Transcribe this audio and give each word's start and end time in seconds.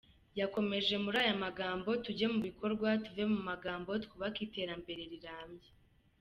Yakomeje 0.39 0.93
muri 1.03 1.17
aya 1.23 1.35
magambo: 1.45 1.89
“Tujye 2.03 2.25
mu 2.33 2.39
bikorwa, 2.47 2.87
tuve 3.03 3.23
mu 3.33 3.39
magambo, 3.49 3.91
twubake 4.03 4.39
iterambere 4.47 5.01
rirambye. 5.11 5.69